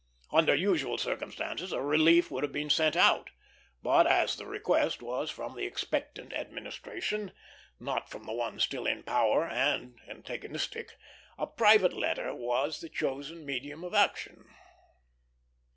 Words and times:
Under 0.31 0.55
usual 0.55 0.97
circumstances 0.97 1.71
a 1.71 1.79
relief 1.79 2.31
would 2.31 2.41
have 2.41 2.51
been 2.51 2.71
sent 2.71 2.95
out; 2.95 3.29
but 3.83 4.07
as 4.07 4.35
the 4.35 4.47
request 4.47 5.03
was 5.03 5.29
from 5.29 5.55
the 5.55 5.67
expectant 5.67 6.33
administration, 6.33 7.31
not 7.79 8.09
from 8.09 8.23
the 8.23 8.33
one 8.33 8.59
still 8.59 8.87
in 8.87 9.03
power 9.03 9.45
and 9.45 9.99
antagonistic, 10.09 10.97
a 11.37 11.45
private 11.45 11.93
letter 11.93 12.33
was 12.33 12.81
the 12.81 12.89
chosen 12.89 13.45
medium 13.45 13.83
of 13.83 13.93
action. 13.93 14.47